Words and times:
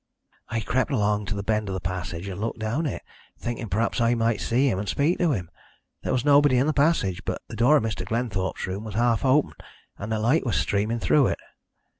"I 0.49 0.61
crept 0.61 0.89
along 0.89 1.27
to 1.27 1.35
the 1.35 1.43
bend 1.43 1.69
of 1.69 1.73
the 1.75 1.79
passage, 1.79 2.27
and 2.27 2.41
looked 2.41 2.57
down 2.57 2.87
it, 2.87 3.03
thinking 3.37 3.69
perhaps 3.69 4.01
I 4.01 4.15
might 4.15 4.41
see 4.41 4.67
him 4.67 4.79
and 4.79 4.89
speak 4.89 5.19
to 5.19 5.31
him. 5.31 5.51
There 6.01 6.11
was 6.11 6.25
nobody 6.25 6.57
in 6.57 6.65
the 6.65 6.73
passage, 6.73 7.23
but 7.23 7.39
the 7.47 7.55
door 7.55 7.77
of 7.77 7.83
Mr. 7.83 8.03
Glenthorpe's 8.03 8.65
room 8.65 8.83
was 8.83 8.95
half 8.95 9.23
open 9.23 9.53
and 9.99 10.11
a 10.11 10.17
light 10.17 10.43
was 10.43 10.55
streaming 10.55 10.97
through 10.97 11.27
it. 11.27 11.39